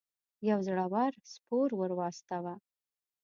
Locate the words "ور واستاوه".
1.79-2.55